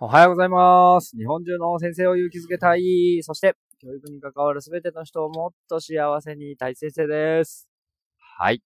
[0.00, 1.16] おはようございます。
[1.16, 3.20] 日本中の先生を勇気づけたい。
[3.24, 7.68] そして、教育に関わるすべての人をもっと幸せにたい先生です。
[8.16, 8.62] はい。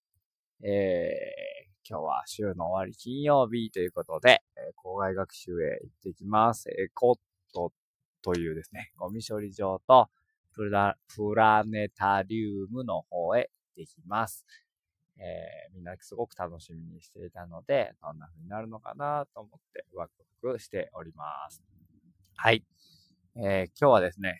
[0.62, 6.68] えー、今日は週の終わり金曜日ということで、えー、校外学習へ行ってきます。
[6.68, 7.14] エコッ
[7.54, 7.72] ト
[8.20, 10.10] というですね、ゴミ処理場と
[10.54, 14.44] プラネタリウムの方へ行ってきます。
[15.22, 20.12] えー、みんなすごく楽しみにしていたので、どんな風になるのかなと思ってワク
[20.42, 21.62] ワクしております。
[22.34, 22.64] はい。
[23.36, 24.36] えー、今日はですね、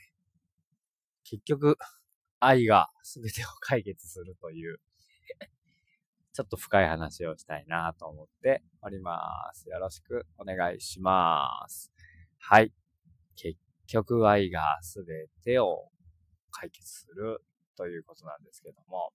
[1.25, 1.79] 結局、
[2.41, 4.81] 愛が全てを解決するという
[6.35, 9.69] ちょっと深い話をしたいなと思っております。
[9.69, 11.93] よろしくお願いします。
[12.39, 12.73] はい。
[13.37, 15.05] 結局愛が全
[15.45, 15.93] てを
[16.51, 17.45] 解決する
[17.77, 19.13] ということなんですけども、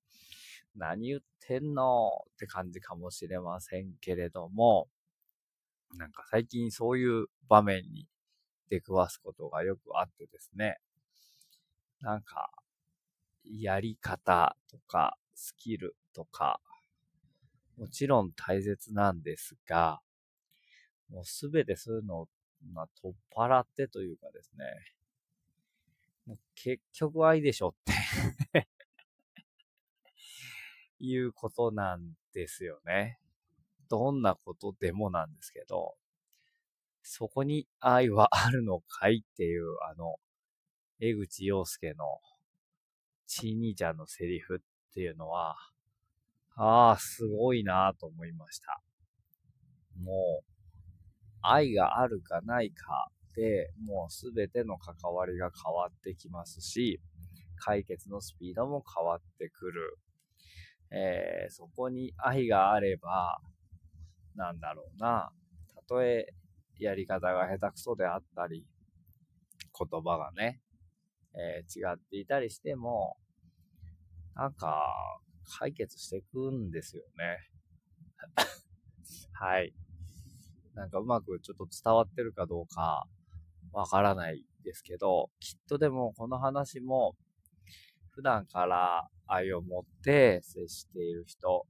[0.78, 2.26] 何言ってんの？
[2.36, 4.88] って感じかもしれませんけれども、
[5.96, 8.08] なんか最近そういう場面に
[8.70, 10.78] 出くわすことがよくあってですね、
[12.02, 12.52] なんか、
[13.44, 16.60] やり方とか、スキルとか、
[17.78, 20.02] もちろん大切なんですが、
[21.10, 22.28] もうすべてそういうのを、
[22.74, 24.66] まあ、取っ払ってというかですね、
[26.26, 27.74] もう結局愛でしょっ
[28.52, 28.68] て。
[31.00, 33.20] いうことなんですよね。
[33.90, 35.96] どんなことでもなんですけど、
[37.02, 40.16] そこに愛はあるのかいっていう、あの、
[41.00, 42.04] 江口洋介の
[43.28, 45.56] ち兄ちゃんのセリフっていうのは、
[46.56, 48.82] ああ、すごいなと思いました。
[50.02, 50.46] もう、
[51.42, 57.00] 愛があるかないかで、もうすべての関わりが変わってきますし、
[57.58, 59.98] 解決のスピードも変わってくる。
[60.92, 63.40] えー、そこに愛があれば、
[64.36, 65.32] なんだろうな、
[65.76, 66.28] たとえ
[66.80, 68.66] やり方が下手くそであったり、
[69.78, 70.62] 言葉がね、
[71.36, 73.18] えー、違っていたりしても、
[74.36, 75.20] なんか、
[75.60, 77.50] 解決していくんですよね。
[79.34, 79.74] はい。
[80.74, 83.08] なんかうまくちょっと伝わってるかどうか
[83.72, 87.16] わからないですけど、きっとでもこの話も
[88.18, 91.68] 普段から愛を持って接している人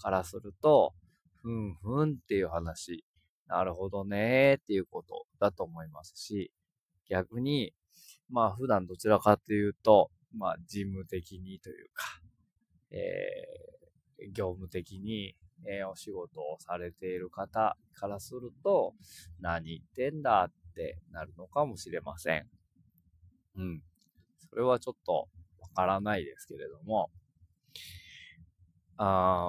[0.00, 0.94] からすると、
[1.42, 3.04] ふんふんっていう話、
[3.48, 6.52] なるほどねっていうことだと思いますし、
[7.10, 7.74] 逆に、
[8.30, 12.04] まあ普段どちらかというと、まあ事務的にというか、
[12.92, 15.34] えー、業務的に、
[15.66, 18.94] えー、お仕事をされている方からすると、
[19.40, 22.46] 何言ってんだってなるのかもしれません。
[23.56, 23.82] うん。
[24.48, 25.28] それはちょっと
[25.72, 27.10] からないですけれども、
[28.96, 29.46] あ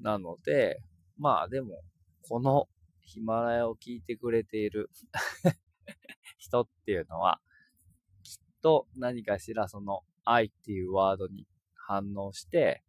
[0.00, 0.82] ーなので、
[1.18, 1.82] まあでも、
[2.28, 2.68] この
[3.00, 4.90] ヒマラヤを聞いてくれている
[6.38, 7.40] 人っていうのは、
[8.22, 12.82] きっと何かしらその愛っていうワードに反応して、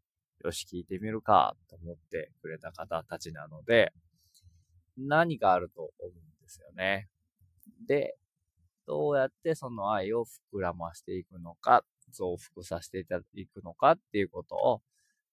[0.44, 3.94] よし聞いてみるかと思ってくれた方たちなので、
[4.98, 7.10] 何かあると思うんですよね。
[7.88, 8.18] で、
[8.88, 14.82] どうやってその愛を膨らましていくのか、増幅させていただくのかっていうことを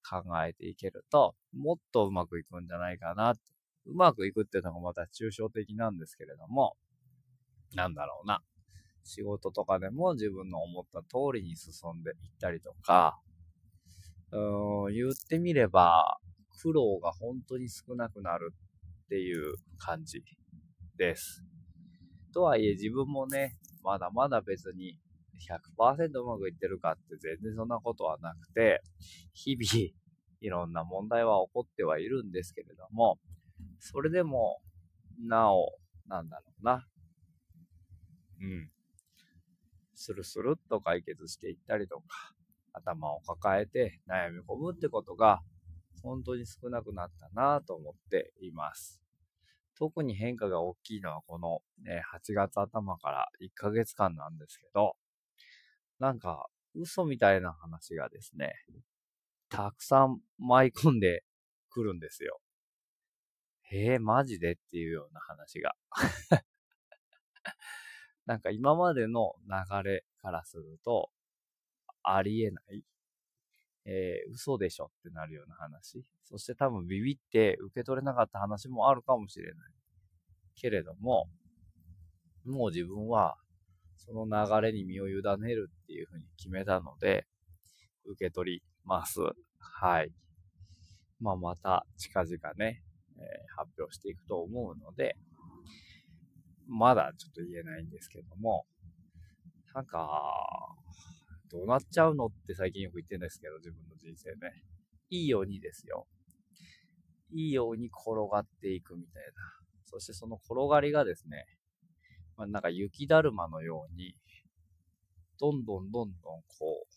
[0.09, 3.35] 考えていけると、もっとうまくいくんじゃないかな。
[3.87, 6.77] うまくいくっていうのがまた抽象的なんですけれども、
[7.75, 8.43] なんだろうな。
[9.05, 13.19] 仕事とかでも自分の思った通りに進んでいったりとか、
[14.31, 16.19] うーん、言ってみれば、
[16.61, 18.55] 苦労が本当に少なくなる
[19.05, 20.23] っていう感じ
[20.97, 21.45] です。
[22.33, 24.99] とはいえ自分もね、まだまだ別に
[25.79, 28.83] 100%うまくいってるかって全然そんなことはなくて、
[29.35, 29.93] 日々
[30.41, 33.19] いろんな問題は起こってはいるんですけれども、
[33.79, 34.61] それでも、
[35.27, 36.87] なお、なんだろうな。
[38.41, 38.71] うん。
[39.95, 42.35] スルスルっと解決していったりとか、
[42.73, 45.43] 頭を抱えて悩み込むってことが、
[46.03, 49.01] 本当に少なくなったなと思っています。
[49.83, 54.95] 特に変化が大きいのはこの、ね、8月頭から1ヶ月間なんですけど、
[55.99, 56.47] なんか
[56.77, 58.53] 嘘みたいな話がですね、
[59.49, 61.25] たくさん舞い込んで
[61.69, 62.39] くるんですよ。
[63.73, 65.75] へえ、マジでっていうような話が。
[68.25, 71.11] なんか今までの流れからすると、
[72.05, 72.85] ありえない。
[73.85, 76.05] えー、嘘でしょってなるような話。
[76.25, 79.55] そして多分ビビって受け取れなかった話もあるかもしれない。
[80.55, 81.29] けれども、
[82.45, 83.37] もう自分は
[83.97, 87.27] その流れに身を委ねるっていうふうに決めたので、
[88.05, 89.21] 受け取ります。
[89.59, 90.13] はい。
[91.21, 92.83] まあ、また近々ね、
[93.17, 95.17] えー、発表していくと思うので、
[96.69, 98.67] まだちょっと言えないんですけども、
[99.75, 100.11] なんか、
[101.53, 104.65] どうなっちゃうのって最近よく言ってるんですけど、自分の人生ね。
[105.11, 106.07] いいようにですよ。
[107.31, 109.31] いいように転がっていくみたいな。
[109.85, 111.45] そしてその転がりがですね、
[112.37, 114.17] まあ、なんか雪だるまのように、
[115.39, 116.93] どんどんどんどんこう、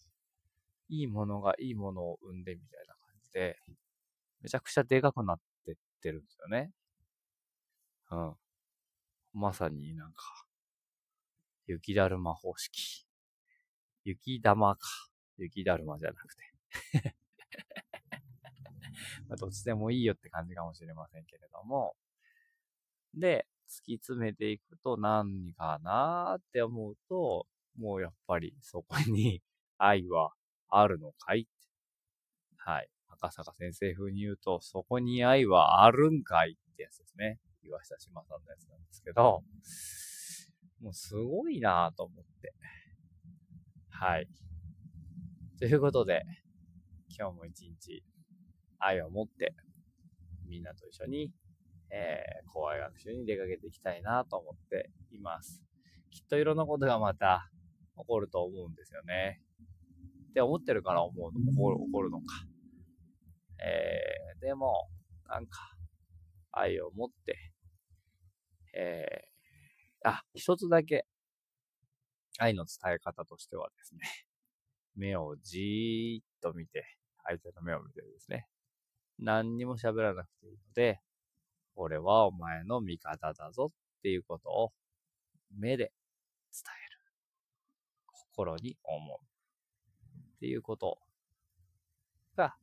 [0.87, 3.57] いいものがいいものを生んでみたいな感じで、
[4.41, 6.71] めちゃくちゃでかくなってってるんですよね。
[8.11, 8.33] うん。
[9.33, 10.45] まさになんか、
[11.65, 13.04] 雪だるま方式。
[14.05, 14.79] 雪玉か。
[15.37, 16.43] 雪だるまじゃなくて
[19.27, 21.95] ま、どっちでもいいよって感じかもしれませんけれども。
[23.13, 27.47] で、突き詰めていくと何かなーって思うと、
[27.77, 29.41] もうやっぱりそこに
[29.77, 30.33] 愛は
[30.69, 31.45] あるのかいっ。
[32.57, 32.89] はい。
[33.07, 37.39] 赤坂先生風に言うと、そこに愛はあるんかいってやつですね。
[37.63, 39.43] 岩下島さんのやつなんですけど、
[40.81, 42.53] もうすごいなぁと思って。
[43.97, 44.27] はい。
[45.57, 46.23] ということで、
[47.17, 48.03] 今日も一日
[48.77, 49.55] 愛を持って、
[50.49, 51.31] みんなと一緒に、
[51.89, 55.63] えー、講話学習に出かけていきたいなと思っています。
[56.11, 57.49] きっといろんなことがまた
[57.97, 59.41] 起こると思うんですよね。
[60.31, 62.25] って思ってるから思うの、起こる起こるのか。
[63.63, 64.89] えー、でも、
[65.29, 65.73] なんか、
[66.51, 67.37] 愛を持って、
[68.77, 71.05] えー、あ、一つだけ、
[72.39, 74.01] 愛の伝え方としてはですね、
[74.95, 76.85] 目をじーっと見て、
[77.23, 78.47] 相手の目を見てですね、
[79.17, 81.01] 何にも喋らなくていいので、
[81.75, 84.73] 俺はお前の味方だぞっていうことを
[85.51, 85.93] 目で
[86.51, 86.95] 伝える。
[88.05, 89.19] 心に思う。
[90.35, 90.99] っていうこと
[92.35, 92.55] が、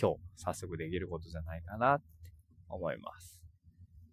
[0.00, 2.06] 今日早速できることじゃないかなって
[2.68, 3.40] 思います。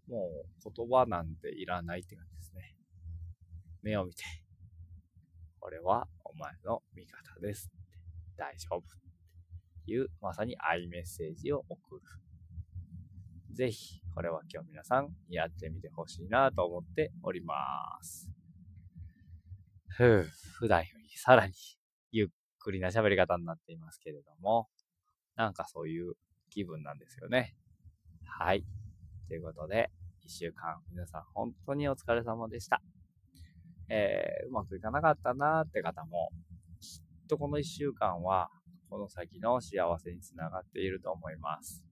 [0.08, 2.77] もう言葉なんていらないって感じですね。
[3.88, 4.24] 目を見て、
[5.62, 7.72] これはお前の味方です、
[8.36, 8.82] 大丈夫っ
[9.86, 12.02] ていう、まさに愛メッセージを送る。
[13.56, 17.56] ぜひ、これは今日皆さんやってみてほしいなと思っておりま
[18.04, 18.30] す。
[19.88, 20.24] ふう、
[20.60, 21.54] 普段よりさらに
[22.12, 22.28] ゆっ
[22.60, 24.68] くりな喋り方になっていますけれども、
[25.38, 26.16] なんかそういう
[26.50, 27.56] 気分なんですよね。
[28.26, 28.66] はい。
[29.30, 29.90] ということで、
[30.22, 32.82] 一週間皆さん本当にお疲れ様でした。
[33.90, 36.30] えー、うまくいかなかったなーって方も、
[36.80, 38.50] きっとこの一週間は、
[38.90, 41.84] この先の幸せにつながっていると思います。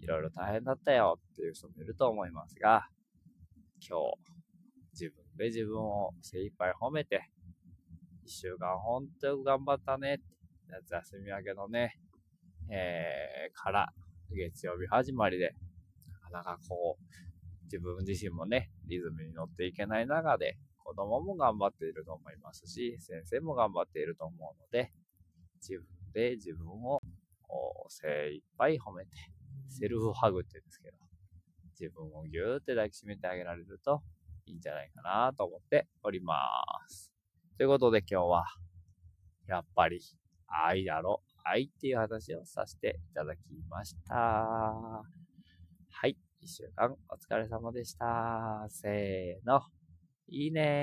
[0.00, 2.88] いろいろ大変だったよっていう人もいると思いますが、
[3.86, 4.32] 今日、
[4.92, 7.28] 自分で自分を精一杯褒めて、
[8.24, 10.20] 一週間本当よく頑張ったね。
[10.68, 11.98] 夏休み明けのね、
[12.70, 13.92] えー、から
[14.30, 15.54] 月曜日始まりで、
[16.12, 20.56] なかなかこう、自分自身もね、リズムに乗っていけない中で、
[20.92, 24.92] 子供も頑張っていると思いますし、先生も頑張っていると思うので、
[25.66, 27.00] 自分で自分を
[27.88, 29.10] 精一杯褒めて、
[29.68, 30.98] セルフハグって言うんですけど、
[31.80, 34.02] 自分をぎゅーって抱きしめてあげられると
[34.44, 36.36] いいんじゃないかなと思っておりま
[36.88, 37.10] す。
[37.56, 38.44] ということで今日は、
[39.46, 40.00] やっぱり
[40.46, 43.40] 愛だろ、愛っていう話をさせていただき
[43.70, 44.14] ました。
[44.14, 45.02] は
[46.06, 46.18] い。
[46.40, 48.66] 一週間お疲れ様でした。
[48.68, 49.62] せーの。
[50.28, 50.80] いいね